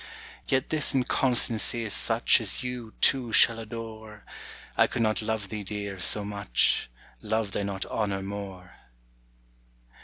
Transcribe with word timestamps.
Yet 0.47 0.69
this 0.69 0.95
inconstancy 0.95 1.83
is 1.83 1.93
such 1.93 2.41
As 2.41 2.63
you, 2.63 2.93
too, 3.01 3.31
shall 3.31 3.59
adore; 3.59 4.25
I 4.75 4.87
could 4.87 5.03
not 5.03 5.21
love 5.21 5.49
thee, 5.49 5.63
deare, 5.63 5.99
so 5.99 6.25
much, 6.25 6.89
Loved 7.21 7.55
I 7.55 7.61
not 7.61 7.85
honour 7.85 8.23
more. 8.23 8.71